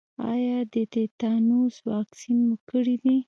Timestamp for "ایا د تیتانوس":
0.31-1.75